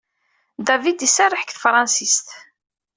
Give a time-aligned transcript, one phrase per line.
[0.67, 2.27] David iserreḥ deg tefṛansist.